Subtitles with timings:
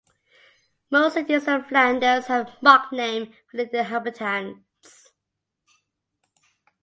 [0.89, 5.11] Most cities in Flanders have a mock name for their inhabitants.